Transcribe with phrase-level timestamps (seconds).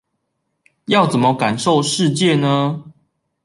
[0.85, 2.85] 要怎麼感受世界呢？